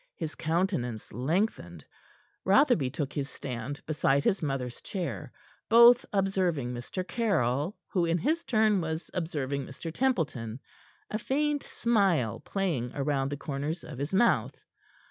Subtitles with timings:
[0.15, 1.85] His countenance lengthened.
[2.43, 5.31] Rotherby took his stand beside his mother's chair,
[5.69, 7.07] both observing Mr.
[7.07, 9.93] Caryll, who, in his turn, was observing Mr.
[9.93, 10.59] Templeton,
[11.11, 14.57] a faint smile playing round the corners of his mouth.